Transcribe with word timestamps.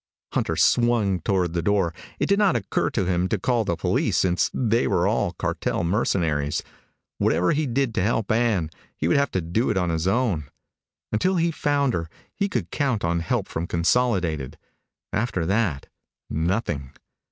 Hunter 0.33 0.55
swung 0.55 1.19
toward 1.19 1.53
the 1.53 1.61
door. 1.61 1.93
It 2.17 2.25
did 2.25 2.39
not 2.39 2.55
occur 2.55 2.89
to 2.89 3.05
him 3.05 3.29
to 3.29 3.37
call 3.37 3.63
the 3.65 3.75
police, 3.75 4.17
since 4.17 4.49
they 4.51 4.87
were 4.87 5.07
all 5.07 5.33
cartel 5.33 5.83
mercenaries. 5.83 6.63
Whatever 7.19 7.51
he 7.51 7.67
did 7.67 7.93
to 7.93 8.01
help 8.01 8.31
Ann, 8.31 8.71
he 8.97 9.07
would 9.07 9.17
have 9.17 9.29
to 9.29 9.41
do 9.41 9.71
on 9.77 9.91
his 9.91 10.07
own. 10.07 10.49
Until 11.11 11.35
he 11.35 11.51
found 11.51 11.93
her, 11.93 12.09
he 12.33 12.49
could 12.49 12.71
count 12.71 13.03
on 13.03 13.19
help 13.19 13.47
from 13.47 13.67
Consolidated. 13.67 14.57
After 15.13 15.45
that 15.45 15.85
nothing. 16.31 16.93